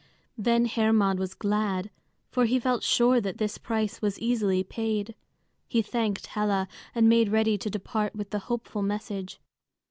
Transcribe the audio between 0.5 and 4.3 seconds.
Hermod was glad, for he felt sure that this price was